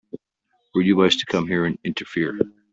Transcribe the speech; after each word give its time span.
Were 0.73 0.81
you 0.81 0.95
wise 0.97 1.17
to 1.17 1.27
come 1.27 1.47
here 1.47 1.63
and 1.65 1.77
interfere? 1.83 2.39